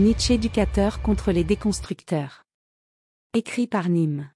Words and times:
Nietzsche 0.00 0.32
éducateur 0.32 1.02
contre 1.02 1.30
les 1.30 1.44
déconstructeurs. 1.44 2.46
Écrit 3.34 3.66
par 3.66 3.90
Nîmes. 3.90 4.30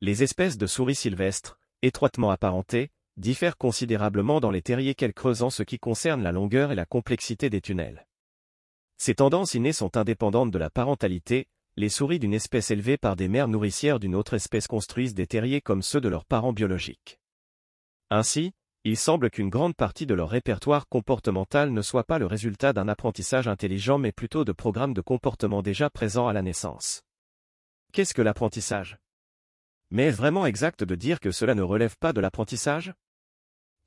Les 0.00 0.24
espèces 0.24 0.58
de 0.58 0.66
souris 0.66 0.96
sylvestres, 0.96 1.56
étroitement 1.82 2.32
apparentées, 2.32 2.90
diffèrent 3.16 3.58
considérablement 3.58 4.40
dans 4.40 4.50
les 4.50 4.62
terriers 4.62 4.96
qu'elles 4.96 5.14
creusent 5.14 5.44
en 5.44 5.50
ce 5.50 5.62
qui 5.62 5.78
concerne 5.78 6.20
la 6.20 6.32
longueur 6.32 6.72
et 6.72 6.74
la 6.74 6.84
complexité 6.84 7.48
des 7.48 7.60
tunnels. 7.60 8.08
Ces 8.98 9.14
tendances 9.14 9.54
innées 9.54 9.72
sont 9.72 9.96
indépendantes 9.96 10.50
de 10.50 10.58
la 10.58 10.68
parentalité, 10.68 11.46
les 11.76 11.88
souris 11.88 12.18
d'une 12.18 12.34
espèce 12.34 12.72
élevée 12.72 12.96
par 12.96 13.14
des 13.14 13.28
mères 13.28 13.46
nourricières 13.46 14.00
d'une 14.00 14.16
autre 14.16 14.34
espèce 14.34 14.66
construisent 14.66 15.14
des 15.14 15.28
terriers 15.28 15.60
comme 15.60 15.82
ceux 15.82 16.00
de 16.00 16.08
leurs 16.08 16.24
parents 16.24 16.52
biologiques. 16.52 17.20
Ainsi, 18.10 18.52
il 18.88 18.96
semble 18.96 19.30
qu'une 19.30 19.50
grande 19.50 19.74
partie 19.74 20.06
de 20.06 20.14
leur 20.14 20.28
répertoire 20.28 20.86
comportemental 20.86 21.72
ne 21.72 21.82
soit 21.82 22.04
pas 22.04 22.20
le 22.20 22.26
résultat 22.26 22.72
d'un 22.72 22.86
apprentissage 22.86 23.48
intelligent 23.48 23.98
mais 23.98 24.12
plutôt 24.12 24.44
de 24.44 24.52
programmes 24.52 24.94
de 24.94 25.00
comportement 25.00 25.60
déjà 25.60 25.90
présents 25.90 26.28
à 26.28 26.32
la 26.32 26.40
naissance. 26.40 27.02
Qu'est-ce 27.92 28.14
que 28.14 28.22
l'apprentissage? 28.22 28.98
Mais 29.90 30.04
est-ce 30.04 30.16
vraiment 30.16 30.46
exact 30.46 30.84
de 30.84 30.94
dire 30.94 31.18
que 31.18 31.32
cela 31.32 31.56
ne 31.56 31.62
relève 31.62 31.96
pas 31.98 32.12
de 32.12 32.20
l'apprentissage? 32.20 32.94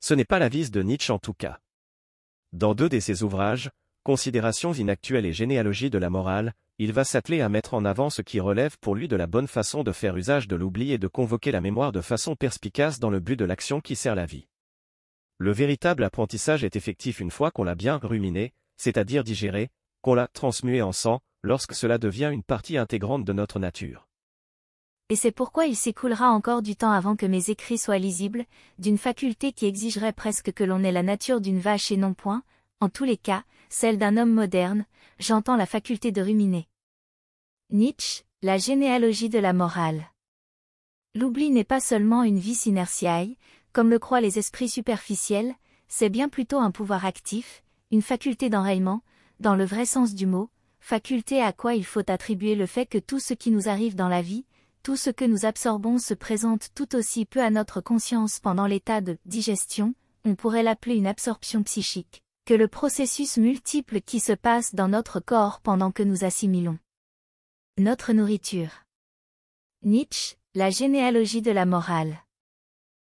Ce 0.00 0.12
n'est 0.12 0.26
pas 0.26 0.38
la 0.38 0.50
vis 0.50 0.70
de 0.70 0.82
Nietzsche 0.82 1.14
en 1.14 1.18
tout 1.18 1.32
cas. 1.32 1.60
Dans 2.52 2.74
deux 2.74 2.90
de 2.90 3.00
ses 3.00 3.22
ouvrages, 3.22 3.70
Considérations 4.02 4.74
inactuelles 4.74 5.24
et 5.26 5.32
généalogie 5.32 5.88
de 5.88 5.98
la 5.98 6.10
morale, 6.10 6.52
il 6.78 6.92
va 6.92 7.04
s'atteler 7.04 7.40
à 7.40 7.48
mettre 7.48 7.72
en 7.72 7.86
avant 7.86 8.10
ce 8.10 8.22
qui 8.22 8.40
relève 8.40 8.78
pour 8.80 8.94
lui 8.94 9.08
de 9.08 9.16
la 9.16 9.26
bonne 9.26 9.46
façon 9.46 9.82
de 9.82 9.92
faire 9.92 10.16
usage 10.16 10.48
de 10.48 10.56
l'oubli 10.56 10.92
et 10.92 10.98
de 10.98 11.06
convoquer 11.06 11.52
la 11.52 11.60
mémoire 11.62 11.92
de 11.92 12.00
façon 12.02 12.34
perspicace 12.34 12.98
dans 12.98 13.10
le 13.10 13.20
but 13.20 13.36
de 13.36 13.46
l'action 13.46 13.80
qui 13.80 13.96
sert 13.96 14.14
la 14.14 14.26
vie. 14.26 14.49
Le 15.42 15.52
véritable 15.52 16.04
apprentissage 16.04 16.64
est 16.64 16.76
effectif 16.76 17.18
une 17.18 17.30
fois 17.30 17.50
qu'on 17.50 17.64
l'a 17.64 17.74
bien 17.74 17.96
ruminé, 17.96 18.52
c'est-à-dire 18.76 19.24
digéré, 19.24 19.70
qu'on 20.02 20.12
l'a 20.12 20.28
transmué 20.28 20.82
en 20.82 20.92
sang, 20.92 21.20
lorsque 21.42 21.72
cela 21.72 21.96
devient 21.96 22.28
une 22.30 22.42
partie 22.42 22.76
intégrante 22.76 23.24
de 23.24 23.32
notre 23.32 23.58
nature. 23.58 24.06
Et 25.08 25.16
c'est 25.16 25.32
pourquoi 25.32 25.64
il 25.64 25.76
s'écoulera 25.76 26.28
encore 26.30 26.60
du 26.60 26.76
temps 26.76 26.92
avant 26.92 27.16
que 27.16 27.24
mes 27.24 27.48
écrits 27.48 27.78
soient 27.78 27.96
lisibles, 27.96 28.44
d'une 28.78 28.98
faculté 28.98 29.52
qui 29.52 29.64
exigerait 29.64 30.12
presque 30.12 30.52
que 30.52 30.62
l'on 30.62 30.84
ait 30.84 30.92
la 30.92 31.02
nature 31.02 31.40
d'une 31.40 31.58
vache 31.58 31.90
et 31.90 31.96
non 31.96 32.12
point, 32.12 32.42
en 32.80 32.90
tous 32.90 33.04
les 33.04 33.16
cas, 33.16 33.42
celle 33.70 33.96
d'un 33.96 34.18
homme 34.18 34.34
moderne, 34.34 34.84
j'entends 35.18 35.56
la 35.56 35.64
faculté 35.64 36.12
de 36.12 36.20
ruminer. 36.20 36.68
Nietzsche, 37.70 38.24
la 38.42 38.58
généalogie 38.58 39.30
de 39.30 39.38
la 39.38 39.54
morale. 39.54 40.04
L'oubli 41.14 41.50
n'est 41.50 41.64
pas 41.64 41.80
seulement 41.80 42.24
une 42.24 42.38
vis 42.38 42.66
inertiae, 42.66 43.36
comme 43.72 43.90
le 43.90 43.98
croient 43.98 44.20
les 44.20 44.38
esprits 44.38 44.68
superficiels, 44.68 45.54
c'est 45.88 46.08
bien 46.08 46.28
plutôt 46.28 46.58
un 46.58 46.70
pouvoir 46.70 47.04
actif, 47.04 47.62
une 47.90 48.02
faculté 48.02 48.48
d'enrayement, 48.48 49.02
dans 49.40 49.56
le 49.56 49.64
vrai 49.64 49.86
sens 49.86 50.14
du 50.14 50.26
mot, 50.26 50.50
faculté 50.80 51.42
à 51.42 51.52
quoi 51.52 51.74
il 51.74 51.84
faut 51.84 52.08
attribuer 52.10 52.54
le 52.54 52.66
fait 52.66 52.86
que 52.86 52.98
tout 52.98 53.18
ce 53.18 53.34
qui 53.34 53.50
nous 53.50 53.68
arrive 53.68 53.94
dans 53.94 54.08
la 54.08 54.22
vie, 54.22 54.44
tout 54.82 54.96
ce 54.96 55.10
que 55.10 55.24
nous 55.24 55.44
absorbons 55.44 55.98
se 55.98 56.14
présente 56.14 56.68
tout 56.74 56.96
aussi 56.96 57.26
peu 57.26 57.42
à 57.42 57.50
notre 57.50 57.80
conscience 57.80 58.40
pendant 58.40 58.66
l'état 58.66 59.00
de 59.00 59.18
digestion, 59.26 59.94
on 60.24 60.34
pourrait 60.34 60.62
l'appeler 60.62 60.96
une 60.96 61.06
absorption 61.06 61.62
psychique, 61.62 62.22
que 62.46 62.54
le 62.54 62.68
processus 62.68 63.36
multiple 63.36 64.00
qui 64.00 64.20
se 64.20 64.32
passe 64.32 64.74
dans 64.74 64.88
notre 64.88 65.20
corps 65.20 65.60
pendant 65.60 65.90
que 65.90 66.02
nous 66.02 66.24
assimilons. 66.24 66.78
Notre 67.78 68.12
nourriture. 68.12 68.84
Nietzsche, 69.82 70.36
la 70.54 70.70
généalogie 70.70 71.42
de 71.42 71.50
la 71.50 71.66
morale. 71.66 72.18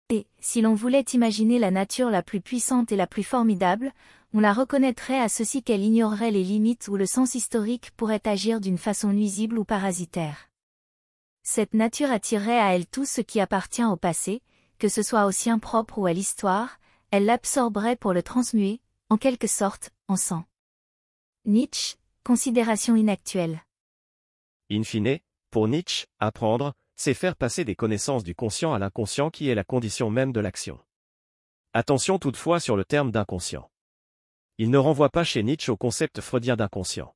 Et, 0.09 0.25
si 0.39 0.61
l'on 0.61 0.73
voulait 0.73 1.05
imaginer 1.13 1.59
la 1.59 1.69
nature 1.69 2.09
la 2.09 2.23
plus 2.23 2.41
puissante 2.41 2.91
et 2.91 2.95
la 2.95 3.05
plus 3.05 3.23
formidable, 3.23 3.93
on 4.33 4.39
la 4.39 4.53
reconnaîtrait 4.53 5.19
à 5.19 5.29
ceci 5.29 5.61
qu'elle 5.63 5.83
ignorerait 5.83 6.31
les 6.31 6.43
limites 6.43 6.87
où 6.87 6.97
le 6.97 7.05
sens 7.05 7.35
historique 7.35 7.91
pourrait 7.91 8.27
agir 8.27 8.59
d'une 8.59 8.77
façon 8.77 9.13
nuisible 9.13 9.59
ou 9.59 9.63
parasitaire. 9.63 10.49
Cette 11.43 11.73
nature 11.73 12.11
attirerait 12.11 12.59
à 12.59 12.75
elle 12.75 12.87
tout 12.87 13.05
ce 13.05 13.21
qui 13.21 13.39
appartient 13.39 13.83
au 13.83 13.95
passé, 13.95 14.41
que 14.77 14.87
ce 14.87 15.03
soit 15.03 15.25
au 15.25 15.31
sien 15.31 15.59
propre 15.59 15.99
ou 15.99 16.05
à 16.05 16.13
l'histoire, 16.13 16.79
elle 17.11 17.25
l'absorberait 17.25 17.95
pour 17.95 18.13
le 18.13 18.23
transmuer, 18.23 18.81
en 19.09 19.17
quelque 19.17 19.47
sorte, 19.47 19.91
en 20.07 20.15
sang. 20.15 20.43
Nietzsche, 21.45 21.97
considération 22.23 22.95
inactuelle. 22.95 23.63
In 24.71 24.83
fine, 24.83 25.19
pour 25.49 25.67
Nietzsche, 25.67 26.05
apprendre, 26.19 26.73
c'est 26.99 27.13
faire 27.13 27.37
passer 27.37 27.63
des 27.63 27.75
connaissances 27.75 28.25
du 28.25 28.35
conscient 28.35 28.73
à 28.73 28.77
l'inconscient 28.77 29.29
qui 29.29 29.47
est 29.47 29.55
la 29.55 29.63
condition 29.63 30.09
même 30.09 30.33
de 30.33 30.41
l'action. 30.41 30.81
Attention 31.71 32.19
toutefois 32.19 32.59
sur 32.59 32.75
le 32.75 32.83
terme 32.83 33.09
d'inconscient. 33.09 33.71
Il 34.57 34.69
ne 34.69 34.77
renvoie 34.77 35.07
pas 35.07 35.23
chez 35.23 35.41
Nietzsche 35.41 35.71
au 35.71 35.77
concept 35.77 36.19
freudien 36.19 36.57
d'inconscient. 36.57 37.15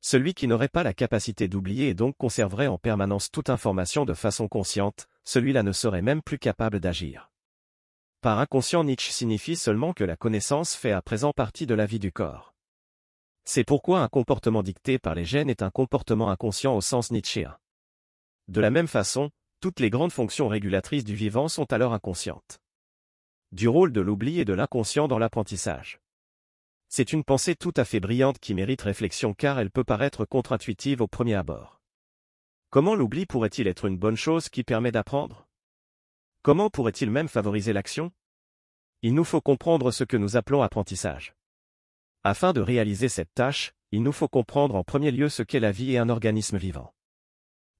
Celui 0.00 0.34
qui 0.34 0.48
n'aurait 0.48 0.66
pas 0.66 0.82
la 0.82 0.94
capacité 0.94 1.46
d'oublier 1.46 1.90
et 1.90 1.94
donc 1.94 2.16
conserverait 2.16 2.66
en 2.66 2.76
permanence 2.76 3.30
toute 3.30 3.50
information 3.50 4.04
de 4.04 4.14
façon 4.14 4.48
consciente, 4.48 5.06
celui-là 5.22 5.62
ne 5.62 5.70
serait 5.70 6.02
même 6.02 6.20
plus 6.20 6.40
capable 6.40 6.80
d'agir. 6.80 7.30
Par 8.20 8.40
inconscient 8.40 8.82
Nietzsche 8.82 9.12
signifie 9.12 9.54
seulement 9.54 9.92
que 9.92 10.02
la 10.02 10.16
connaissance 10.16 10.74
fait 10.74 10.90
à 10.90 11.02
présent 11.02 11.32
partie 11.32 11.66
de 11.66 11.74
la 11.74 11.86
vie 11.86 12.00
du 12.00 12.10
corps. 12.10 12.52
C'est 13.44 13.62
pourquoi 13.62 14.00
un 14.00 14.08
comportement 14.08 14.64
dicté 14.64 14.98
par 14.98 15.14
les 15.14 15.24
gènes 15.24 15.50
est 15.50 15.62
un 15.62 15.70
comportement 15.70 16.30
inconscient 16.30 16.74
au 16.74 16.80
sens 16.80 17.12
nietzschéen. 17.12 17.56
De 18.48 18.60
la 18.60 18.70
même 18.70 18.88
façon, 18.88 19.30
toutes 19.60 19.78
les 19.78 19.90
grandes 19.90 20.12
fonctions 20.12 20.48
régulatrices 20.48 21.04
du 21.04 21.14
vivant 21.14 21.48
sont 21.48 21.70
alors 21.72 21.92
inconscientes. 21.92 22.60
Du 23.52 23.68
rôle 23.68 23.92
de 23.92 24.00
l'oubli 24.00 24.40
et 24.40 24.44
de 24.44 24.54
l'inconscient 24.54 25.06
dans 25.06 25.18
l'apprentissage. 25.18 26.00
C'est 26.88 27.12
une 27.12 27.24
pensée 27.24 27.54
tout 27.54 27.74
à 27.76 27.84
fait 27.84 28.00
brillante 28.00 28.38
qui 28.38 28.54
mérite 28.54 28.80
réflexion 28.80 29.34
car 29.34 29.58
elle 29.58 29.70
peut 29.70 29.84
paraître 29.84 30.24
contre-intuitive 30.24 31.02
au 31.02 31.06
premier 31.06 31.34
abord. 31.34 31.82
Comment 32.70 32.94
l'oubli 32.94 33.26
pourrait-il 33.26 33.66
être 33.66 33.84
une 33.84 33.98
bonne 33.98 34.16
chose 34.16 34.48
qui 34.48 34.64
permet 34.64 34.92
d'apprendre? 34.92 35.46
Comment 36.42 36.70
pourrait-il 36.70 37.10
même 37.10 37.28
favoriser 37.28 37.74
l'action? 37.74 38.12
Il 39.02 39.14
nous 39.14 39.24
faut 39.24 39.42
comprendre 39.42 39.90
ce 39.90 40.04
que 40.04 40.16
nous 40.16 40.36
appelons 40.36 40.62
apprentissage. 40.62 41.34
Afin 42.24 42.54
de 42.54 42.60
réaliser 42.60 43.10
cette 43.10 43.34
tâche, 43.34 43.72
il 43.92 44.02
nous 44.02 44.12
faut 44.12 44.28
comprendre 44.28 44.74
en 44.74 44.84
premier 44.84 45.10
lieu 45.10 45.28
ce 45.28 45.42
qu'est 45.42 45.60
la 45.60 45.72
vie 45.72 45.92
et 45.92 45.98
un 45.98 46.08
organisme 46.08 46.56
vivant. 46.56 46.94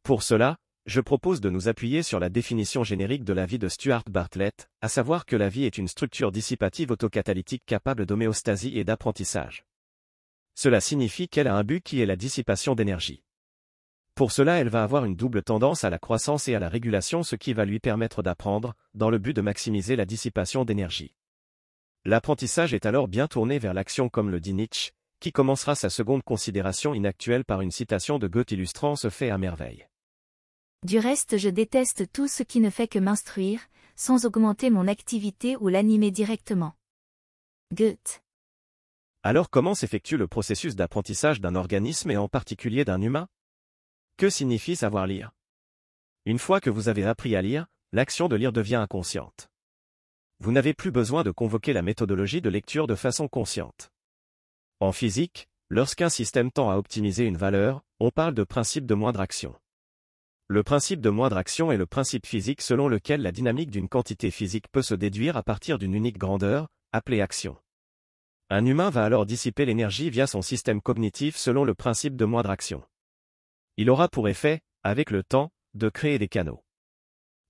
Pour 0.08 0.22
cela, 0.22 0.56
je 0.86 1.02
propose 1.02 1.42
de 1.42 1.50
nous 1.50 1.68
appuyer 1.68 2.02
sur 2.02 2.18
la 2.18 2.30
définition 2.30 2.82
générique 2.82 3.24
de 3.24 3.34
la 3.34 3.44
vie 3.44 3.58
de 3.58 3.68
Stuart 3.68 4.04
Bartlett, 4.08 4.70
à 4.80 4.88
savoir 4.88 5.26
que 5.26 5.36
la 5.36 5.50
vie 5.50 5.66
est 5.66 5.76
une 5.76 5.86
structure 5.86 6.32
dissipative 6.32 6.90
autocatalytique 6.90 7.66
capable 7.66 8.06
d'homéostasie 8.06 8.78
et 8.78 8.84
d'apprentissage. 8.84 9.66
Cela 10.54 10.80
signifie 10.80 11.28
qu'elle 11.28 11.46
a 11.46 11.54
un 11.54 11.62
but 11.62 11.84
qui 11.84 12.00
est 12.00 12.06
la 12.06 12.16
dissipation 12.16 12.74
d'énergie. 12.74 13.22
Pour 14.14 14.32
cela 14.32 14.54
elle 14.54 14.70
va 14.70 14.82
avoir 14.82 15.04
une 15.04 15.14
double 15.14 15.42
tendance 15.42 15.84
à 15.84 15.90
la 15.90 15.98
croissance 15.98 16.48
et 16.48 16.54
à 16.54 16.58
la 16.58 16.70
régulation 16.70 17.22
ce 17.22 17.36
qui 17.36 17.52
va 17.52 17.66
lui 17.66 17.78
permettre 17.78 18.22
d'apprendre, 18.22 18.72
dans 18.94 19.10
le 19.10 19.18
but 19.18 19.34
de 19.34 19.42
maximiser 19.42 19.94
la 19.94 20.06
dissipation 20.06 20.64
d'énergie. 20.64 21.14
L'apprentissage 22.06 22.72
est 22.72 22.86
alors 22.86 23.08
bien 23.08 23.26
tourné 23.26 23.58
vers 23.58 23.74
l'action 23.74 24.08
comme 24.08 24.30
le 24.30 24.40
dit 24.40 24.54
Nietzsche, 24.54 24.92
qui 25.20 25.32
commencera 25.32 25.74
sa 25.74 25.90
seconde 25.90 26.22
considération 26.22 26.94
inactuelle 26.94 27.44
par 27.44 27.60
une 27.60 27.72
citation 27.72 28.18
de 28.18 28.26
Goethe 28.26 28.52
illustrant 28.52 28.96
ce 28.96 29.10
fait 29.10 29.28
à 29.28 29.36
merveille. 29.36 29.86
Du 30.84 30.98
reste 30.98 31.38
je 31.38 31.48
déteste 31.48 32.12
tout 32.12 32.28
ce 32.28 32.44
qui 32.44 32.60
ne 32.60 32.70
fait 32.70 32.86
que 32.86 33.00
m'instruire, 33.00 33.60
sans 33.96 34.26
augmenter 34.26 34.70
mon 34.70 34.86
activité 34.86 35.56
ou 35.56 35.68
l'animer 35.68 36.12
directement. 36.12 36.74
Goethe. 37.74 38.22
Alors 39.24 39.50
comment 39.50 39.74
s'effectue 39.74 40.16
le 40.16 40.28
processus 40.28 40.76
d'apprentissage 40.76 41.40
d'un 41.40 41.56
organisme 41.56 42.12
et 42.12 42.16
en 42.16 42.28
particulier 42.28 42.84
d'un 42.84 43.02
humain? 43.02 43.26
Que 44.16 44.30
signifie 44.30 44.76
savoir 44.76 45.08
lire? 45.08 45.32
Une 46.26 46.38
fois 46.38 46.60
que 46.60 46.70
vous 46.70 46.88
avez 46.88 47.04
appris 47.04 47.34
à 47.34 47.42
lire, 47.42 47.66
l'action 47.92 48.28
de 48.28 48.36
lire 48.36 48.52
devient 48.52 48.76
inconsciente. 48.76 49.50
Vous 50.38 50.52
n'avez 50.52 50.74
plus 50.74 50.92
besoin 50.92 51.24
de 51.24 51.32
convoquer 51.32 51.72
la 51.72 51.82
méthodologie 51.82 52.40
de 52.40 52.50
lecture 52.50 52.86
de 52.86 52.94
façon 52.94 53.26
consciente. 53.26 53.90
En 54.78 54.92
physique, 54.92 55.48
lorsqu'un 55.70 56.08
système 56.08 56.52
tend 56.52 56.70
à 56.70 56.76
optimiser 56.76 57.24
une 57.24 57.36
valeur, 57.36 57.82
on 57.98 58.10
parle 58.10 58.34
de 58.34 58.44
principe 58.44 58.86
de 58.86 58.94
moindre 58.94 59.20
action. 59.20 59.56
Le 60.50 60.62
principe 60.62 61.02
de 61.02 61.10
moindre 61.10 61.36
action 61.36 61.70
est 61.70 61.76
le 61.76 61.84
principe 61.84 62.24
physique 62.24 62.62
selon 62.62 62.88
lequel 62.88 63.20
la 63.20 63.32
dynamique 63.32 63.70
d'une 63.70 63.86
quantité 63.86 64.30
physique 64.30 64.68
peut 64.72 64.80
se 64.80 64.94
déduire 64.94 65.36
à 65.36 65.42
partir 65.42 65.78
d'une 65.78 65.92
unique 65.92 66.16
grandeur, 66.16 66.68
appelée 66.90 67.20
action. 67.20 67.54
Un 68.48 68.64
humain 68.64 68.88
va 68.88 69.04
alors 69.04 69.26
dissiper 69.26 69.66
l'énergie 69.66 70.08
via 70.08 70.26
son 70.26 70.40
système 70.40 70.80
cognitif 70.80 71.36
selon 71.36 71.64
le 71.64 71.74
principe 71.74 72.16
de 72.16 72.24
moindre 72.24 72.48
action. 72.48 72.82
Il 73.76 73.90
aura 73.90 74.08
pour 74.08 74.26
effet, 74.26 74.62
avec 74.82 75.10
le 75.10 75.22
temps, 75.22 75.50
de 75.74 75.90
créer 75.90 76.18
des 76.18 76.28
canaux. 76.28 76.64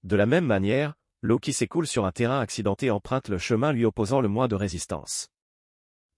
De 0.02 0.16
la 0.16 0.26
même 0.26 0.46
manière, 0.46 0.94
l'eau 1.22 1.38
qui 1.38 1.52
s'écoule 1.52 1.86
sur 1.86 2.04
un 2.04 2.10
terrain 2.10 2.40
accidenté 2.40 2.90
emprunte 2.90 3.28
le 3.28 3.38
chemin 3.38 3.70
lui 3.70 3.84
opposant 3.84 4.20
le 4.20 4.28
moins 4.28 4.48
de 4.48 4.56
résistance. 4.56 5.28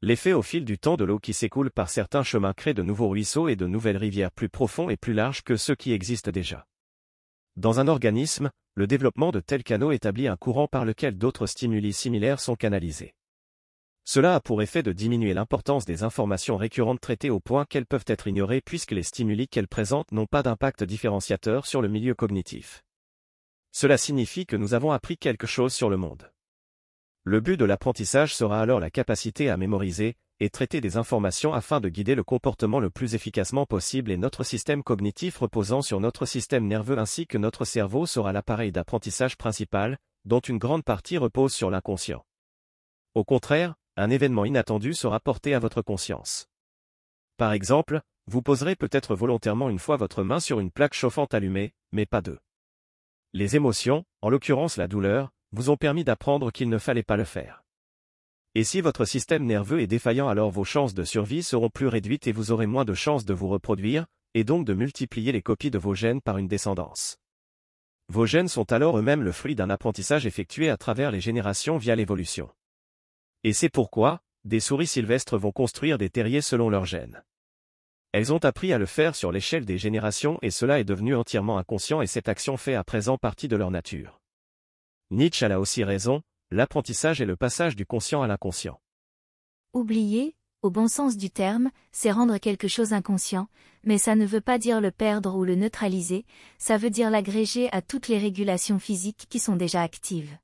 L'effet 0.02 0.32
au 0.32 0.40
fil 0.40 0.64
du 0.64 0.78
temps 0.78 0.96
de 0.96 1.04
l'eau 1.04 1.18
qui 1.18 1.34
s'écoule 1.34 1.70
par 1.70 1.90
certains 1.90 2.22
chemins 2.22 2.54
crée 2.54 2.72
de 2.72 2.82
nouveaux 2.82 3.10
ruisseaux 3.10 3.48
et 3.48 3.56
de 3.56 3.66
nouvelles 3.66 3.98
rivières 3.98 4.32
plus 4.32 4.48
profonds 4.48 4.88
et 4.88 4.96
plus 4.96 5.12
larges 5.12 5.42
que 5.42 5.58
ceux 5.58 5.74
qui 5.74 5.92
existent 5.92 6.30
déjà. 6.30 6.66
Dans 7.56 7.80
un 7.80 7.88
organisme, 7.88 8.50
le 8.76 8.86
développement 8.86 9.30
de 9.30 9.40
tels 9.40 9.62
canaux 9.62 9.92
établit 9.92 10.26
un 10.26 10.38
courant 10.38 10.68
par 10.68 10.86
lequel 10.86 11.18
d'autres 11.18 11.46
stimuli 11.46 11.92
similaires 11.92 12.40
sont 12.40 12.54
canalisés. 12.54 13.14
Cela 14.06 14.36
a 14.36 14.40
pour 14.40 14.62
effet 14.62 14.82
de 14.82 14.92
diminuer 14.92 15.34
l'importance 15.34 15.84
des 15.84 16.02
informations 16.02 16.56
récurrentes 16.56 17.02
traitées 17.02 17.28
au 17.28 17.38
point 17.38 17.66
qu'elles 17.66 17.84
peuvent 17.84 18.06
être 18.06 18.26
ignorées 18.26 18.62
puisque 18.62 18.92
les 18.92 19.02
stimuli 19.02 19.48
qu'elles 19.48 19.68
présentent 19.68 20.12
n'ont 20.12 20.24
pas 20.24 20.42
d'impact 20.42 20.82
différenciateur 20.82 21.66
sur 21.66 21.82
le 21.82 21.88
milieu 21.88 22.14
cognitif. 22.14 22.82
Cela 23.70 23.98
signifie 23.98 24.46
que 24.46 24.56
nous 24.56 24.72
avons 24.72 24.92
appris 24.92 25.18
quelque 25.18 25.46
chose 25.46 25.74
sur 25.74 25.90
le 25.90 25.98
monde. 25.98 26.32
Le 27.24 27.40
but 27.40 27.58
de 27.58 27.66
l'apprentissage 27.66 28.34
sera 28.34 28.60
alors 28.60 28.80
la 28.80 28.90
capacité 28.90 29.50
à 29.50 29.58
mémoriser 29.58 30.16
et 30.40 30.48
traiter 30.48 30.80
des 30.80 30.96
informations 30.96 31.52
afin 31.52 31.78
de 31.78 31.90
guider 31.90 32.14
le 32.14 32.24
comportement 32.24 32.80
le 32.80 32.88
plus 32.88 33.14
efficacement 33.14 33.66
possible 33.66 34.10
et 34.10 34.16
notre 34.16 34.42
système 34.42 34.82
cognitif 34.82 35.36
reposant 35.36 35.82
sur 35.82 36.00
notre 36.00 36.24
système 36.24 36.66
nerveux 36.66 36.98
ainsi 36.98 37.26
que 37.26 37.36
notre 37.36 37.66
cerveau 37.66 38.06
sera 38.06 38.32
l'appareil 38.32 38.72
d'apprentissage 38.72 39.36
principal, 39.36 39.98
dont 40.24 40.40
une 40.40 40.56
grande 40.56 40.82
partie 40.82 41.18
repose 41.18 41.52
sur 41.52 41.70
l'inconscient. 41.70 42.24
Au 43.14 43.22
contraire, 43.22 43.74
un 43.96 44.08
événement 44.08 44.46
inattendu 44.46 44.94
sera 44.94 45.20
porté 45.20 45.52
à 45.52 45.58
votre 45.58 45.82
conscience. 45.82 46.46
Par 47.36 47.52
exemple, 47.52 48.00
vous 48.28 48.40
poserez 48.40 48.76
peut-être 48.76 49.14
volontairement 49.14 49.68
une 49.68 49.78
fois 49.78 49.98
votre 49.98 50.22
main 50.22 50.40
sur 50.40 50.58
une 50.58 50.70
plaque 50.70 50.94
chauffante 50.94 51.34
allumée, 51.34 51.74
mais 51.92 52.06
pas 52.06 52.22
deux. 52.22 52.38
Les 53.34 53.56
émotions, 53.56 54.04
en 54.22 54.30
l'occurrence 54.30 54.78
la 54.78 54.88
douleur, 54.88 55.32
vous 55.52 55.70
ont 55.70 55.76
permis 55.76 56.04
d'apprendre 56.04 56.50
qu'il 56.50 56.68
ne 56.68 56.78
fallait 56.78 57.02
pas 57.02 57.16
le 57.16 57.24
faire. 57.24 57.64
Et 58.54 58.64
si 58.64 58.80
votre 58.80 59.04
système 59.04 59.44
nerveux 59.44 59.80
est 59.80 59.86
défaillant 59.86 60.28
alors 60.28 60.50
vos 60.50 60.64
chances 60.64 60.94
de 60.94 61.04
survie 61.04 61.42
seront 61.42 61.70
plus 61.70 61.86
réduites 61.86 62.26
et 62.26 62.32
vous 62.32 62.50
aurez 62.50 62.66
moins 62.66 62.84
de 62.84 62.94
chances 62.94 63.24
de 63.24 63.34
vous 63.34 63.48
reproduire, 63.48 64.06
et 64.34 64.44
donc 64.44 64.66
de 64.66 64.74
multiplier 64.74 65.32
les 65.32 65.42
copies 65.42 65.70
de 65.70 65.78
vos 65.78 65.94
gènes 65.94 66.20
par 66.20 66.38
une 66.38 66.48
descendance. 66.48 67.18
Vos 68.08 68.26
gènes 68.26 68.48
sont 68.48 68.72
alors 68.72 68.98
eux-mêmes 68.98 69.22
le 69.22 69.32
fruit 69.32 69.54
d'un 69.54 69.70
apprentissage 69.70 70.26
effectué 70.26 70.68
à 70.68 70.76
travers 70.76 71.12
les 71.12 71.20
générations 71.20 71.78
via 71.78 71.94
l'évolution. 71.94 72.50
Et 73.44 73.52
c'est 73.52 73.68
pourquoi, 73.68 74.20
des 74.44 74.60
souris 74.60 74.86
sylvestres 74.86 75.38
vont 75.38 75.52
construire 75.52 75.96
des 75.96 76.10
terriers 76.10 76.40
selon 76.40 76.70
leurs 76.70 76.86
gènes. 76.86 77.22
Elles 78.12 78.32
ont 78.32 78.44
appris 78.44 78.72
à 78.72 78.78
le 78.78 78.86
faire 78.86 79.14
sur 79.14 79.30
l'échelle 79.30 79.64
des 79.64 79.78
générations 79.78 80.38
et 80.42 80.50
cela 80.50 80.80
est 80.80 80.84
devenu 80.84 81.14
entièrement 81.14 81.58
inconscient 81.58 82.02
et 82.02 82.08
cette 82.08 82.28
action 82.28 82.56
fait 82.56 82.74
à 82.74 82.82
présent 82.82 83.16
partie 83.16 83.46
de 83.46 83.56
leur 83.56 83.70
nature. 83.70 84.19
Nietzsche 85.10 85.44
a 85.44 85.48
là 85.48 85.58
aussi 85.58 85.82
raison, 85.82 86.22
l'apprentissage 86.52 87.20
est 87.20 87.26
le 87.26 87.34
passage 87.34 87.74
du 87.74 87.84
conscient 87.84 88.22
à 88.22 88.28
l'inconscient. 88.28 88.80
Oublier, 89.72 90.36
au 90.62 90.70
bon 90.70 90.86
sens 90.86 91.16
du 91.16 91.30
terme, 91.30 91.70
c'est 91.90 92.12
rendre 92.12 92.38
quelque 92.38 92.68
chose 92.68 92.92
inconscient, 92.92 93.48
mais 93.82 93.98
ça 93.98 94.14
ne 94.14 94.24
veut 94.24 94.40
pas 94.40 94.58
dire 94.58 94.80
le 94.80 94.92
perdre 94.92 95.34
ou 95.34 95.44
le 95.44 95.56
neutraliser, 95.56 96.26
ça 96.58 96.76
veut 96.76 96.90
dire 96.90 97.10
l'agréger 97.10 97.72
à 97.72 97.82
toutes 97.82 98.06
les 98.06 98.18
régulations 98.18 98.78
physiques 98.78 99.26
qui 99.28 99.40
sont 99.40 99.56
déjà 99.56 99.82
actives. 99.82 100.36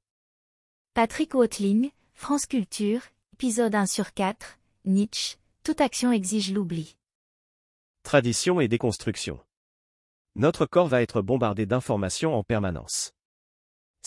Patrick 0.94 1.34
Watling, 1.34 1.90
France 2.14 2.46
Culture, 2.46 3.02
épisode 3.34 3.74
1 3.74 3.86
sur 3.86 4.14
4, 4.14 4.58
Nietzsche, 4.84 5.36
toute 5.62 5.80
action 5.80 6.10
exige 6.10 6.52
l'oubli. 6.52 6.96
Tradition 8.02 8.60
et 8.60 8.68
déconstruction. 8.68 9.38
Notre 10.34 10.66
corps 10.66 10.88
va 10.88 11.02
être 11.02 11.22
bombardé 11.22 11.66
d'informations 11.66 12.34
en 12.34 12.42
permanence. 12.42 13.15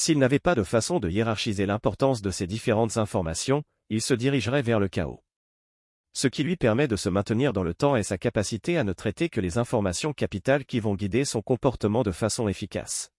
S'il 0.01 0.18
n'avait 0.18 0.40
pas 0.40 0.56
de 0.56 0.63
façon 0.63 1.01
de 1.01 1.10
hiérarchiser 1.10 1.66
l'importance 1.66 2.22
de 2.22 2.31
ces 2.31 2.48
différentes 2.48 2.96
informations, 2.96 3.63
il 3.90 4.01
se 4.01 4.13
dirigerait 4.13 4.62
vers 4.62 4.80
le 4.80 4.88
chaos. 4.88 5.22
Ce 6.13 6.30
qui 6.30 6.42
lui 6.42 6.56
permet 6.56 6.88
de 6.88 6.96
se 6.96 7.10
maintenir 7.10 7.51
dans 7.51 7.63
le 7.63 7.74
temps 7.74 7.98
est 7.98 8.04
sa 8.04 8.18
capacité 8.18 8.78
à 8.78 8.86
ne 8.86 8.94
traiter 8.94 9.28
que 9.28 9.42
les 9.42 9.57
informations 9.57 10.13
capitales 10.13 10.63
qui 10.63 10.80
vont 10.80 10.96
guider 10.96 11.25
son 11.25 11.42
comportement 11.42 12.01
de 12.01 12.12
façon 12.12 12.48
efficace. 12.48 13.12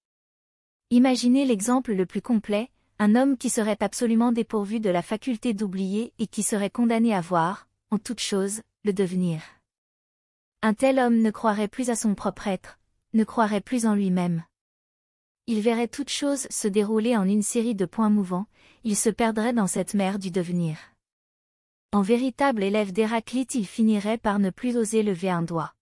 Imaginez 0.89 1.45
l'exemple 1.45 1.93
le 1.93 2.07
plus 2.07 2.23
complet, 2.23 2.71
un 2.99 3.15
homme 3.15 3.37
qui 3.37 3.51
serait 3.51 3.83
absolument 3.83 4.33
dépourvu 4.33 4.81
de 4.81 4.89
la 4.89 5.03
faculté 5.03 5.53
d'oublier 5.53 6.15
et 6.19 6.27
qui 6.27 6.43
serait 6.43 6.71
condamné 6.71 7.15
à 7.15 7.21
voir, 7.21 7.69
en 7.91 7.99
toute 7.99 8.21
chose, 8.21 8.63
le 8.85 8.95
devenir. 8.95 9.43
Un 10.63 10.73
tel 10.73 10.99
homme 10.99 11.21
ne 11.21 11.31
croirait 11.31 11.69
plus 11.69 11.91
à 11.91 11.95
son 11.95 12.15
propre 12.15 12.49
être, 12.49 12.79
ne 13.13 13.25
croirait 13.25 13.61
plus 13.61 13.85
en 13.85 13.95
lui-même 13.95 14.45
il 15.51 15.61
verrait 15.63 15.89
toute 15.89 16.11
chose 16.11 16.47
se 16.49 16.69
dérouler 16.69 17.17
en 17.17 17.25
une 17.25 17.43
série 17.43 17.75
de 17.75 17.85
points 17.85 18.09
mouvants, 18.09 18.47
il 18.85 18.95
se 18.95 19.11
perdrait 19.11 19.53
dans 19.53 19.67
cette 19.67 19.95
mer 19.95 20.21
du 20.21 20.31
devenir. 20.31 20.79
En 21.91 22.03
véritable 22.03 22.63
élève 22.63 22.93
d'Héraclite 22.93 23.57
il 23.57 23.67
finirait 23.67 24.17
par 24.17 24.39
ne 24.39 24.51
plus 24.51 24.77
oser 24.77 25.03
lever 25.03 25.29
un 25.29 25.43
doigt. 25.43 25.75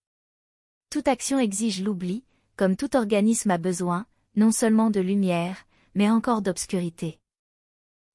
Toute 0.88 1.06
action 1.06 1.38
exige 1.38 1.82
l'oubli, 1.82 2.24
comme 2.56 2.76
tout 2.76 2.96
organisme 2.96 3.50
a 3.50 3.58
besoin, 3.58 4.06
non 4.36 4.52
seulement 4.52 4.88
de 4.88 5.00
lumière, 5.00 5.66
mais 5.94 6.08
encore 6.08 6.40
d'obscurité. 6.40 7.18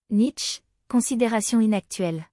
Nietzsche, 0.10 0.62
considération 0.88 1.62
inactuelle. 1.62 2.26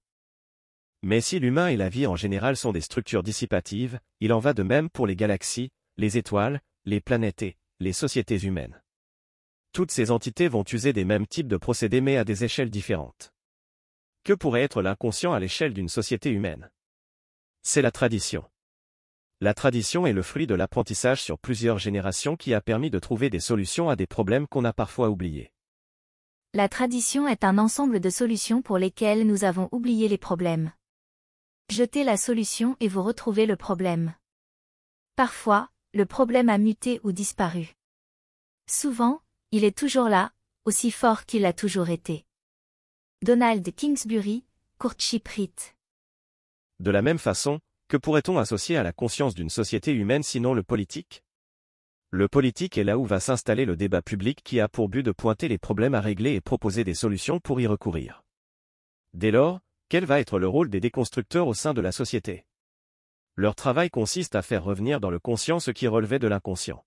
Mais 1.03 1.21
si 1.21 1.41
l'humain 1.41 1.69
et 1.69 1.77
la 1.77 1.91
vie 1.91 2.07
en 2.07 2.17
général 2.17 2.57
sont 2.57 2.73
des 2.73 2.81
structures 2.81 3.23
dissipatives, 3.23 4.01
il 4.21 4.33
en 4.33 4.39
va 4.39 4.55
de 4.55 4.63
même 4.63 4.89
pour 4.89 5.07
les 5.07 5.15
galaxies, 5.15 5.69
les 5.99 6.17
étoiles, 6.17 6.63
les 6.87 7.03
planètes 7.03 7.43
et 7.43 7.59
les 7.81 7.93
sociétés 7.93 8.39
humaines. 8.39 8.81
Toutes 9.73 9.93
ces 9.93 10.11
entités 10.11 10.49
vont 10.49 10.65
user 10.73 10.93
des 10.93 11.05
mêmes 11.05 11.27
types 11.27 11.47
de 11.47 11.57
procédés 11.57 12.01
mais 12.01 12.17
à 12.17 12.25
des 12.25 12.45
échelles 12.45 12.71
différentes. 12.71 13.33
Que 14.25 14.33
pourrait 14.33 14.63
être 14.63 14.83
l'inconscient 14.83 15.33
à 15.33 15.39
l'échelle 15.39 15.73
d'une 15.73 15.89
société 15.89 16.31
humaine? 16.31 16.71
C'est 17.63 17.83
la 17.83 17.91
tradition. 17.91 18.45
La 19.41 19.55
tradition 19.55 20.07
est 20.07 20.13
le 20.13 20.23
fruit 20.23 20.47
de 20.47 20.55
l'apprentissage 20.55 21.23
sur 21.23 21.39
plusieurs 21.39 21.79
générations 21.79 22.37
qui 22.37 22.53
a 22.53 22.61
permis 22.61 22.91
de 22.91 22.99
trouver 22.99 23.31
des 23.31 23.41
solutions 23.41 23.89
à 23.89 23.97
des 23.97 24.07
problèmes 24.07 24.47
qu'on 24.47 24.65
a 24.65 24.73
parfois 24.73 25.09
oubliés. 25.09 25.53
La 26.53 26.69
tradition 26.69 27.29
est 27.29 27.45
un 27.45 27.57
ensemble 27.59 28.01
de 28.01 28.11
solutions 28.11 28.61
pour 28.61 28.77
lesquelles 28.77 29.25
nous 29.27 29.45
avons 29.45 29.69
oublié 29.71 30.09
les 30.09 30.19
problèmes. 30.19 30.73
Jetez 31.71 32.03
la 32.03 32.17
solution 32.17 32.77
et 32.81 32.89
vous 32.89 33.05
retrouvez 33.05 33.47
le 33.47 33.57
problème. 33.57 34.15
Parfois, 35.15 35.71
le 35.95 36.07
problème 36.07 36.49
a 36.49 36.59
muté 36.59 37.01
ou 37.05 37.13
disparu. 37.13 37.77
Souvent, 38.69 39.23
il 39.53 39.65
est 39.65 39.77
toujours 39.77 40.09
là, 40.09 40.33
aussi 40.65 40.93
fort 40.93 41.27
qu'il 41.27 41.45
a 41.45 41.53
toujours 41.53 41.91
été. 41.91 42.25
Donald 43.23 43.69
Kingsbury, 43.75 44.45
Courtship 44.79 45.27
Rite. 45.27 45.75
De 46.79 46.93
la 46.93 47.03
même 47.03 47.19
façon, 47.19 47.59
que 47.89 47.97
pourrait-on 47.97 48.39
associer 48.39 48.77
à 48.77 48.85
la 48.85 48.93
conscience 48.93 49.35
d'une 49.35 49.51
société 49.51 49.93
humaine 49.93 50.23
sinon 50.23 50.55
le 50.55 50.63
politique? 50.63 51.25
Le 52.11 52.29
politique 52.29 52.79
est 52.79 52.85
là 52.85 52.97
où 52.97 53.05
va 53.05 53.19
s'installer 53.19 53.65
le 53.65 53.77
débat 53.77 54.03
public 54.03 54.41
qui 54.45 54.61
a 54.61 54.69
pour 54.69 54.89
but 54.89 55.03
de 55.03 55.11
pointer 55.11 55.49
les 55.49 55.59
problèmes 55.59 55.95
à 55.95 56.01
régler 56.01 56.35
et 56.35 56.41
proposer 56.41 56.85
des 56.85 56.95
solutions 56.95 57.41
pour 57.41 57.61
y 57.61 57.67
recourir. 57.67 58.23
Dès 59.15 59.33
lors, 59.33 59.61
quel 59.89 60.05
va 60.05 60.21
être 60.21 60.39
le 60.39 60.47
rôle 60.47 60.71
des 60.71 60.81
déconstructeurs 60.81 61.49
au 61.49 61.55
sein 61.55 61.75
de 61.75 61.81
la 61.81 61.91
société? 61.91 62.47
Leur 63.35 63.57
travail 63.57 63.91
consiste 63.91 64.37
à 64.37 64.43
faire 64.43 64.63
revenir 64.63 65.01
dans 65.01 65.11
le 65.11 65.19
conscient 65.19 65.59
ce 65.59 65.73
qui 65.73 65.89
relevait 65.89 66.21
de 66.21 66.29
l'inconscient. 66.29 66.85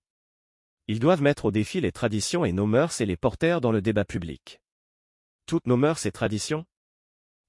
Ils 0.86 1.00
doivent 1.00 1.22
mettre 1.22 1.46
au 1.46 1.50
défi 1.50 1.80
les 1.80 1.92
traditions 1.92 2.44
et 2.44 2.52
nos 2.52 2.66
mœurs 2.66 3.00
et 3.00 3.06
les 3.06 3.16
porter 3.16 3.58
dans 3.62 3.72
le 3.72 3.80
débat 3.80 4.04
public. 4.04 4.60
Toutes 5.46 5.66
nos 5.66 5.78
mœurs 5.78 6.04
et 6.04 6.12
traditions? 6.12 6.66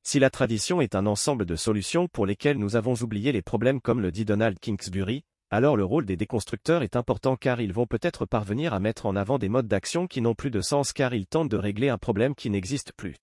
Si 0.03 0.19
la 0.19 0.29
tradition 0.29 0.79
est 0.79 0.95
un 0.95 1.05
ensemble 1.05 1.45
de 1.45 1.57
solutions 1.57 2.07
pour 2.07 2.25
lesquelles 2.25 2.57
nous 2.57 2.77
avons 2.77 2.93
oublié 2.93 3.33
les 3.33 3.41
problèmes 3.41 3.81
comme 3.81 3.99
le 3.99 4.13
dit 4.13 4.23
Donald 4.23 4.57
Kingsbury, 4.57 5.25
alors 5.51 5.75
le 5.75 5.83
rôle 5.83 6.05
des 6.05 6.15
déconstructeurs 6.15 6.81
est 6.81 6.95
important 6.95 7.35
car 7.35 7.59
ils 7.59 7.73
vont 7.73 7.87
peut-être 7.87 8.25
parvenir 8.25 8.73
à 8.73 8.79
mettre 8.79 9.05
en 9.05 9.17
avant 9.17 9.37
des 9.37 9.49
modes 9.49 9.67
d'action 9.67 10.07
qui 10.07 10.21
n'ont 10.21 10.33
plus 10.33 10.51
de 10.51 10.61
sens 10.61 10.93
car 10.93 11.13
ils 11.13 11.27
tentent 11.27 11.51
de 11.51 11.57
régler 11.57 11.89
un 11.89 11.97
problème 11.97 12.35
qui 12.35 12.49
n'existe 12.49 12.93
plus. 12.93 13.17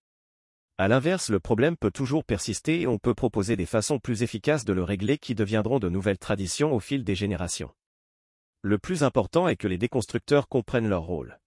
À 0.76 0.88
l'inverse, 0.88 1.30
le 1.30 1.40
problème 1.40 1.76
peut 1.78 1.90
toujours 1.90 2.24
persister 2.24 2.82
et 2.82 2.86
on 2.86 2.98
peut 2.98 3.14
proposer 3.14 3.56
des 3.56 3.66
façons 3.66 3.98
plus 3.98 4.22
efficaces 4.22 4.66
de 4.66 4.74
le 4.74 4.84
régler 4.84 5.16
qui 5.16 5.34
deviendront 5.34 5.78
de 5.78 5.88
nouvelles 5.88 6.18
traditions 6.18 6.74
au 6.74 6.80
fil 6.80 7.02
des 7.02 7.14
générations. 7.14 7.70
Le 8.64 8.78
plus 8.78 9.02
important 9.02 9.48
est 9.48 9.56
que 9.56 9.66
les 9.66 9.76
déconstructeurs 9.76 10.48
comprennent 10.48 10.88
leur 10.88 11.02
rôle. 11.02 11.40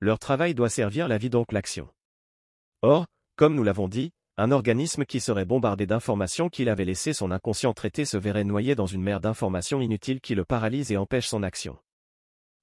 Leur 0.00 0.18
travail 0.18 0.54
doit 0.54 0.70
servir 0.70 1.06
la 1.06 1.18
vie 1.18 1.28
donc 1.28 1.52
l'action. 1.52 1.90
Or, 2.80 3.06
comme 3.36 3.54
nous 3.54 3.62
l'avons 3.62 3.86
dit, 3.86 4.12
un 4.38 4.50
organisme 4.50 5.04
qui 5.04 5.20
serait 5.20 5.44
bombardé 5.44 5.86
d'informations 5.86 6.48
qu'il 6.48 6.70
avait 6.70 6.86
laissé 6.86 7.12
son 7.12 7.30
inconscient 7.30 7.74
traiter 7.74 8.06
se 8.06 8.16
verrait 8.16 8.44
noyé 8.44 8.74
dans 8.74 8.86
une 8.86 9.02
mer 9.02 9.20
d'informations 9.20 9.82
inutiles 9.82 10.22
qui 10.22 10.34
le 10.34 10.46
paralyse 10.46 10.90
et 10.90 10.96
empêche 10.96 11.28
son 11.28 11.42
action. 11.42 11.76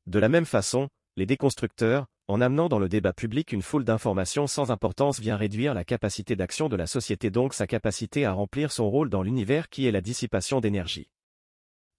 De 0.08 0.18
la 0.18 0.30
même 0.30 0.48
façon, 0.48 0.90
les 1.16 1.28
déconstructeurs, 1.28 2.08
en 2.28 2.42
amenant 2.42 2.70
dans 2.70 2.80
le 2.80 2.90
débat 2.90 3.14
public 3.14 3.52
une 3.52 3.62
foule 3.62 3.84
d'informations 3.84 4.48
sans 4.48 4.72
importance 4.72 5.20
vient 5.20 5.38
réduire 5.38 5.76
la 5.76 5.86
capacité 5.86 6.36
d'action 6.36 6.70
de 6.70 6.76
la 6.76 6.88
société 6.88 7.30
donc 7.30 7.54
sa 7.54 7.68
capacité 7.68 8.26
à 8.26 8.34
remplir 8.34 8.72
son 8.72 8.90
rôle 8.90 9.12
dans 9.12 9.22
l'univers 9.22 9.70
qui 9.70 9.86
est 9.86 9.92
la 9.92 10.02
dissipation 10.02 10.60
d'énergie. 10.60 11.12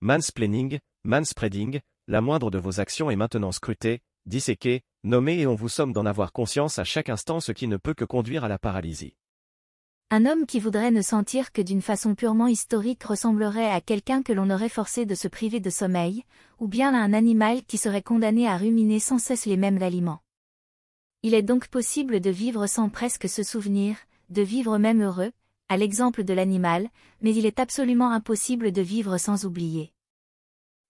Mansplaining, 0.01 0.81
manspreading, 1.05 1.81
la 2.09 2.21
moindre 2.21 2.51
de 2.51 2.59
vos 2.59 2.81
actions 2.81 3.11
est 3.11 3.17
maintenant 3.17 3.53
scrutée, 3.53 4.01
disséquée, 4.27 4.83
nommée 5.03 5.41
et 5.41 5.47
on 5.47 5.55
vous 5.55 5.69
somme 5.69 5.93
d'en 5.93 6.05
avoir 6.05 6.33
conscience 6.33 6.79
à 6.79 6.85
chaque 6.85 7.09
instant 7.09 7.41
ce 7.41 7.53
qui 7.53 7.69
ne 7.69 7.77
peut 7.77 7.95
que 7.95 8.05
conduire 8.05 8.45
à 8.45 8.49
la 8.49 8.59
paralysie. 8.59 9.15
Un 10.11 10.27
homme 10.27 10.45
qui 10.45 10.59
voudrait 10.59 10.91
ne 10.91 11.03
sentir 11.03 11.53
que 11.53 11.63
d'une 11.63 11.83
façon 11.83 12.15
purement 12.17 12.49
historique 12.49 13.05
ressemblerait 13.05 13.71
à 13.71 13.81
quelqu'un 13.81 14.23
que 14.23 14.33
l'on 14.33 14.51
aurait 14.51 14.69
forcé 14.69 15.07
de 15.07 15.15
se 15.15 15.29
priver 15.29 15.61
de 15.61 15.71
sommeil, 15.71 16.25
ou 16.59 16.67
bien 16.67 16.93
à 16.95 16.99
un 16.99 17.13
animal 17.13 17.63
qui 17.63 17.79
serait 17.79 18.03
condamné 18.03 18.49
à 18.49 18.57
ruminer 18.57 18.99
sans 18.99 19.19
cesse 19.19 19.47
les 19.47 19.57
mêmes 19.57 19.83
aliments. 19.83 20.21
Il 21.23 21.33
est 21.33 21.43
donc 21.43 21.69
possible 21.69 22.21
de 22.21 22.31
vivre 22.31 22.67
sans 22.67 22.89
presque 22.89 23.29
se 23.29 23.45
souvenir, 23.45 23.97
de 24.31 24.43
vivre 24.43 24.79
même 24.79 25.03
heureux, 25.03 25.31
à 25.69 25.77
l'exemple 25.77 26.25
de 26.25 26.35
l'animal, 26.35 26.89
mais 27.23 27.33
il 27.33 27.47
est 27.47 27.61
absolument 27.61 28.11
impossible 28.11 28.73
de 28.73 28.83
vivre 28.83 29.17
sans 29.17 29.45
oublier. 29.45 29.93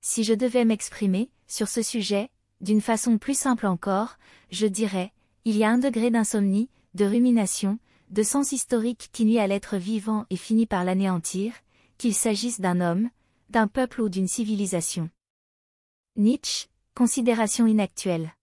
Si 0.01 0.25
je 0.25 0.33
devais 0.33 0.65
m'exprimer, 0.65 1.31
sur 1.47 1.69
ce 1.69 1.83
sujet, 1.83 2.31
d'une 2.61 2.81
façon 2.81 3.19
plus 3.19 3.39
simple 3.39 3.67
encore, 3.67 4.17
je 4.51 4.67
dirais, 4.67 5.13
il 5.45 5.57
y 5.57 5.65
a 5.65 5.71
un 5.71 5.79
degré 5.79 6.11
d'insomnie, 6.11 6.71
de 6.95 7.05
rumination, 7.05 7.79
de 8.09 8.23
sens 8.23 8.53
historique 8.53 9.11
qui 9.13 9.25
nuit 9.25 9.39
à 9.39 9.47
l'être 9.47 9.77
vivant 9.77 10.27
et 10.31 10.37
finit 10.37 10.67
par 10.67 10.85
l'anéantir, 10.85 11.53
qu'il 11.99 12.15
s'agisse 12.15 12.61
d'un 12.61 12.81
homme, 12.81 13.11
d'un 13.51 13.69
peuple 13.69 14.01
ou 14.01 14.09
d'une 14.09 14.27
civilisation. 14.27 15.11
Nietzsche, 16.17 16.69
considération 16.95 17.67
inactuelle. 17.67 18.35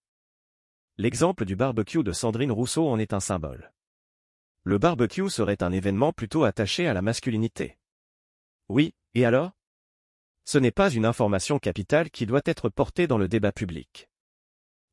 L'exemple 0.98 1.44
du 1.46 1.56
barbecue 1.56 2.04
de 2.04 2.12
Sandrine 2.12 2.52
Rousseau 2.52 2.88
en 2.88 3.00
est 3.00 3.14
un 3.14 3.20
symbole. 3.20 3.72
Le 4.64 4.78
barbecue 4.78 5.30
serait 5.30 5.64
un 5.64 5.72
événement 5.72 6.14
plutôt 6.14 6.44
attaché 6.44 6.88
à 6.88 6.94
la 6.94 7.02
masculinité. 7.02 7.78
Oui, 8.70 8.94
et 9.16 9.26
alors? 9.26 9.57
Ce 10.50 10.58
n'est 10.58 10.72
pas 10.72 10.90
une 10.90 11.06
information 11.06 11.60
capitale 11.60 12.10
qui 12.10 12.26
doit 12.26 12.40
être 12.46 12.70
portée 12.70 13.06
dans 13.06 13.18
le 13.18 13.28
débat 13.28 13.52
public. 13.52 14.08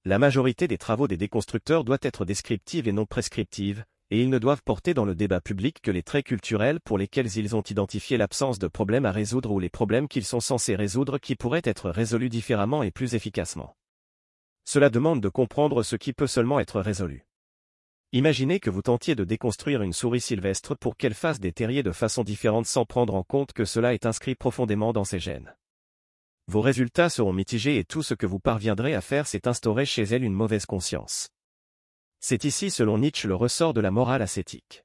La 0.05 0.19
majorité 0.19 0.67
des 0.67 0.79
travaux 0.79 1.07
des 1.07 1.17
déconstructeurs 1.17 1.85
doit 1.85 1.99
être 2.03 2.25
descriptive 2.25 2.89
et 2.89 2.93
non 2.93 3.07
prescriptive, 3.07 3.85
et 4.11 4.21
ils 4.21 4.31
ne 4.31 4.41
doivent 4.41 4.65
porter 4.65 4.95
dans 4.95 5.05
le 5.05 5.15
débat 5.15 5.41
public 5.41 5.81
que 5.81 5.93
les 5.93 6.03
traits 6.03 6.27
culturels 6.27 6.81
pour 6.81 6.99
lesquels 6.99 7.37
ils 7.37 7.55
ont 7.55 7.63
identifié 7.63 8.17
l'absence 8.17 8.59
de 8.59 8.67
problèmes 8.67 9.07
à 9.07 9.13
résoudre 9.13 9.53
ou 9.53 9.61
les 9.61 9.71
problèmes 9.71 10.09
qu'ils 10.09 10.25
sont 10.25 10.41
censés 10.41 10.75
résoudre 10.75 11.19
qui 11.19 11.37
pourraient 11.37 11.63
être 11.63 11.89
résolus 11.89 12.31
différemment 12.31 12.83
et 12.83 12.91
plus 12.91 13.15
efficacement. 13.15 13.77
Cela 14.65 14.91
demande 14.91 15.21
de 15.21 15.29
comprendre 15.29 15.85
ce 15.85 15.95
qui 15.95 16.13
peut 16.13 16.27
seulement 16.27 16.59
être 16.59 16.81
résolu. 16.81 17.29
Imaginez 18.17 18.61
que 18.61 18.71
vous 18.71 18.81
tentiez 18.81 19.17
de 19.17 19.25
déconstruire 19.25 19.83
une 19.83 19.93
souris 19.93 20.21
sylvestre 20.21 20.77
pour 20.77 20.97
qu'elle 20.97 21.15
fasse 21.15 21.41
des 21.41 21.51
terriers 21.51 21.83
de 21.83 21.91
façon 21.91 22.23
différente 22.23 22.65
sans 22.65 22.85
prendre 22.85 23.17
en 23.17 23.25
compte 23.25 23.53
que 23.53 23.65
cela 23.65 23.93
est 23.93 24.07
inscrit 24.07 24.37
profondément 24.37 24.93
dans 24.93 25.03
ses 25.03 25.19
gènes. 25.19 25.57
Vos 26.47 26.61
résultats 26.61 27.09
seront 27.09 27.33
mitigés 27.33 27.77
et 27.77 27.85
tout 27.85 28.05
ce 28.05 28.15
que 28.15 28.25
vous 28.25 28.39
parviendrez 28.39 28.95
à 28.95 29.01
faire 29.01 29.27
c'est 29.27 29.49
instaurer 29.49 29.85
chez 29.85 30.05
elle 30.05 30.23
une 30.23 30.33
mauvaise 30.33 30.65
conscience. 30.65 31.31
C'est 32.21 32.45
ici 32.45 32.71
selon 32.71 32.99
Nietzsche 32.99 33.27
le 33.27 33.35
ressort 33.35 33.75
de 33.75 33.81
la 33.81 33.91
morale 33.91 34.23
ascétique. 34.23 34.85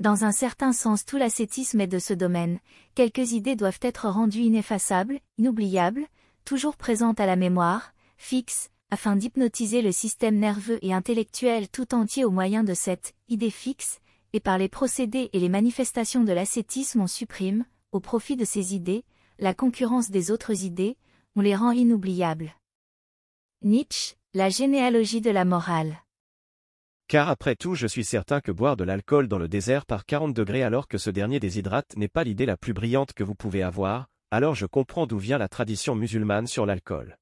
Dans 0.00 0.24
un 0.24 0.32
certain 0.32 0.72
sens 0.72 1.04
tout 1.04 1.18
l'ascétisme 1.18 1.82
est 1.82 1.86
de 1.86 1.98
ce 1.98 2.14
domaine, 2.14 2.60
quelques 2.94 3.32
idées 3.32 3.56
doivent 3.56 3.80
être 3.82 4.08
rendues 4.08 4.44
ineffaçables, 4.44 5.20
inoubliables, 5.36 6.06
toujours 6.46 6.78
présentes 6.78 7.20
à 7.20 7.26
la 7.26 7.36
mémoire, 7.36 7.92
fixes, 8.16 8.70
afin 8.92 9.16
d'hypnotiser 9.16 9.80
le 9.80 9.90
système 9.90 10.38
nerveux 10.38 10.78
et 10.82 10.92
intellectuel 10.92 11.70
tout 11.70 11.94
entier 11.94 12.26
au 12.26 12.30
moyen 12.30 12.62
de 12.62 12.74
cette 12.74 13.14
idée 13.30 13.48
fixe, 13.48 14.00
et 14.34 14.40
par 14.40 14.58
les 14.58 14.68
procédés 14.68 15.30
et 15.32 15.40
les 15.40 15.48
manifestations 15.48 16.24
de 16.24 16.32
l'ascétisme 16.32 17.00
on 17.00 17.06
supprime, 17.06 17.64
au 17.92 18.00
profit 18.00 18.36
de 18.36 18.44
ces 18.44 18.74
idées, 18.74 19.02
la 19.38 19.54
concurrence 19.54 20.10
des 20.10 20.30
autres 20.30 20.64
idées, 20.64 20.98
on 21.36 21.40
les 21.40 21.56
rend 21.56 21.70
inoubliables. 21.70 22.52
Nietzsche, 23.62 24.16
la 24.34 24.50
généalogie 24.50 25.22
de 25.22 25.30
la 25.30 25.46
morale. 25.46 25.96
Car 27.08 27.30
après 27.30 27.56
tout 27.56 27.74
je 27.74 27.86
suis 27.86 28.04
certain 28.04 28.42
que 28.42 28.52
boire 28.52 28.76
de 28.76 28.84
l'alcool 28.84 29.26
dans 29.26 29.38
le 29.38 29.48
désert 29.48 29.86
par 29.86 30.04
40 30.04 30.34
degrés 30.34 30.64
alors 30.64 30.86
que 30.86 30.98
ce 30.98 31.08
dernier 31.08 31.40
déshydrate 31.40 31.96
n'est 31.96 32.08
pas 32.08 32.24
l'idée 32.24 32.44
la 32.44 32.58
plus 32.58 32.74
brillante 32.74 33.14
que 33.14 33.24
vous 33.24 33.34
pouvez 33.34 33.62
avoir, 33.62 34.08
alors 34.30 34.54
je 34.54 34.66
comprends 34.66 35.06
d'où 35.06 35.16
vient 35.16 35.38
la 35.38 35.48
tradition 35.48 35.94
musulmane 35.94 36.46
sur 36.46 36.66
l'alcool. 36.66 37.16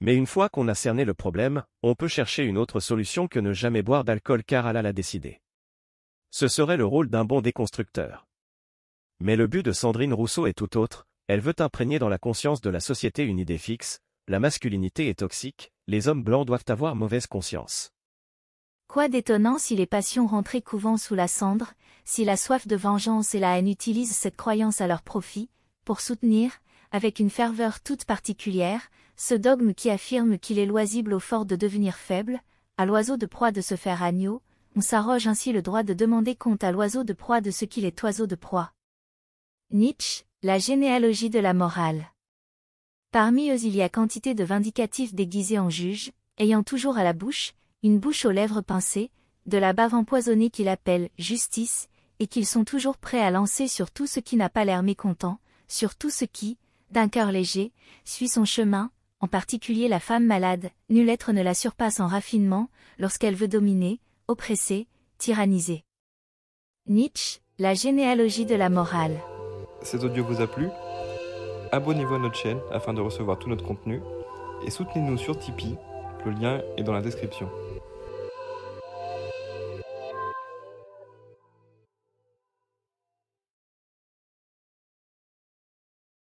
Mais 0.00 0.14
une 0.14 0.26
fois 0.26 0.48
qu'on 0.48 0.68
a 0.68 0.74
cerné 0.74 1.04
le 1.04 1.14
problème, 1.14 1.62
on 1.82 1.94
peut 1.94 2.08
chercher 2.08 2.44
une 2.44 2.56
autre 2.56 2.80
solution 2.80 3.28
que 3.28 3.38
ne 3.38 3.52
jamais 3.52 3.82
boire 3.82 4.04
d'alcool 4.04 4.42
car 4.44 4.66
Allah 4.66 4.82
l'a 4.82 4.92
décidé. 4.92 5.40
Ce 6.30 6.48
serait 6.48 6.78
le 6.78 6.86
rôle 6.86 7.10
d'un 7.10 7.24
bon 7.24 7.40
déconstructeur. 7.40 8.26
Mais 9.20 9.36
le 9.36 9.46
but 9.46 9.62
de 9.62 9.72
Sandrine 9.72 10.14
Rousseau 10.14 10.46
est 10.46 10.54
tout 10.54 10.78
autre, 10.78 11.06
elle 11.26 11.40
veut 11.40 11.54
imprégner 11.58 11.98
dans 11.98 12.08
la 12.08 12.18
conscience 12.18 12.62
de 12.62 12.70
la 12.70 12.80
société 12.80 13.24
une 13.24 13.38
idée 13.38 13.58
fixe, 13.58 14.00
la 14.26 14.40
masculinité 14.40 15.08
est 15.08 15.18
toxique, 15.18 15.70
les 15.86 16.08
hommes 16.08 16.22
blancs 16.22 16.46
doivent 16.46 16.64
avoir 16.68 16.96
mauvaise 16.96 17.26
conscience. 17.26 17.90
Quoi 18.88 19.08
d'étonnant 19.08 19.58
si 19.58 19.76
les 19.76 19.86
passions 19.86 20.26
rentraient 20.26 20.62
couvent 20.62 20.96
sous 20.96 21.14
la 21.14 21.28
cendre, 21.28 21.74
si 22.04 22.24
la 22.24 22.36
soif 22.36 22.66
de 22.66 22.74
vengeance 22.74 23.34
et 23.34 23.38
la 23.38 23.58
haine 23.58 23.68
utilisent 23.68 24.16
cette 24.16 24.36
croyance 24.36 24.80
à 24.80 24.86
leur 24.86 25.02
profit, 25.02 25.50
pour 25.84 26.00
soutenir, 26.00 26.52
avec 26.90 27.18
une 27.18 27.30
ferveur 27.30 27.80
toute 27.80 28.04
particulière, 28.04 28.90
ce 29.20 29.34
dogme 29.34 29.74
qui 29.74 29.90
affirme 29.90 30.38
qu'il 30.38 30.58
est 30.58 30.64
loisible 30.64 31.12
au 31.12 31.20
fort 31.20 31.44
de 31.44 31.54
devenir 31.54 31.96
faible, 31.96 32.40
à 32.78 32.86
l'oiseau 32.86 33.18
de 33.18 33.26
proie 33.26 33.52
de 33.52 33.60
se 33.60 33.76
faire 33.76 34.02
agneau, 34.02 34.40
on 34.76 34.80
s'arroge 34.80 35.26
ainsi 35.26 35.52
le 35.52 35.60
droit 35.60 35.82
de 35.82 35.92
demander 35.92 36.34
compte 36.34 36.64
à 36.64 36.72
l'oiseau 36.72 37.04
de 37.04 37.12
proie 37.12 37.42
de 37.42 37.50
ce 37.50 37.66
qu'il 37.66 37.84
est 37.84 38.02
oiseau 38.02 38.26
de 38.26 38.34
proie. 38.34 38.72
Nietzsche, 39.72 40.24
la 40.42 40.58
généalogie 40.58 41.28
de 41.28 41.38
la 41.38 41.52
morale. 41.52 42.06
Parmi 43.12 43.50
eux 43.50 43.62
il 43.62 43.76
y 43.76 43.82
a 43.82 43.90
quantité 43.90 44.32
de 44.32 44.42
vindicatifs 44.42 45.12
déguisés 45.12 45.58
en 45.58 45.68
juges, 45.68 46.12
ayant 46.38 46.62
toujours 46.62 46.96
à 46.96 47.04
la 47.04 47.12
bouche, 47.12 47.52
une 47.82 47.98
bouche 47.98 48.24
aux 48.24 48.30
lèvres 48.30 48.62
pincées, 48.62 49.10
de 49.44 49.58
la 49.58 49.74
bave 49.74 49.94
empoisonnée 49.94 50.48
qu'il 50.48 50.68
appelle 50.68 51.10
justice, 51.18 51.90
et 52.20 52.26
qu'ils 52.26 52.46
sont 52.46 52.64
toujours 52.64 52.96
prêts 52.96 53.20
à 53.20 53.30
lancer 53.30 53.68
sur 53.68 53.90
tout 53.90 54.06
ce 54.06 54.18
qui 54.18 54.36
n'a 54.36 54.48
pas 54.48 54.64
l'air 54.64 54.82
mécontent, 54.82 55.38
sur 55.68 55.94
tout 55.94 56.10
ce 56.10 56.24
qui, 56.24 56.56
d'un 56.90 57.10
cœur 57.10 57.30
léger, 57.30 57.74
suit 58.06 58.28
son 58.28 58.46
chemin, 58.46 58.90
en 59.20 59.28
particulier 59.28 59.88
la 59.88 60.00
femme 60.00 60.26
malade, 60.26 60.70
nul 60.88 61.08
être 61.08 61.32
ne 61.32 61.42
la 61.42 61.54
surpasse 61.54 62.00
en 62.00 62.06
raffinement, 62.06 62.68
lorsqu'elle 62.98 63.34
veut 63.34 63.48
dominer, 63.48 64.00
oppresser, 64.28 64.88
tyranniser. 65.18 65.84
Nietzsche, 66.86 67.40
la 67.58 67.74
généalogie 67.74 68.46
de 68.46 68.54
la 68.54 68.70
morale. 68.70 69.18
Cet 69.82 70.02
audio 70.02 70.24
vous 70.24 70.40
a 70.40 70.46
plu? 70.46 70.68
Abonnez-vous 71.72 72.14
à 72.14 72.18
notre 72.18 72.36
chaîne 72.36 72.60
afin 72.72 72.94
de 72.94 73.00
recevoir 73.00 73.38
tout 73.38 73.48
notre 73.48 73.64
contenu 73.64 74.00
et 74.66 74.70
soutenez-nous 74.70 75.18
sur 75.18 75.38
Tipeee, 75.38 75.76
le 76.24 76.32
lien 76.32 76.60
est 76.76 76.82
dans 76.82 76.92
la 76.92 77.02
description. 77.02 77.48